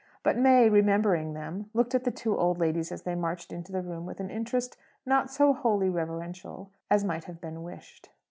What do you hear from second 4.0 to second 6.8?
with an interest not so wholly reverential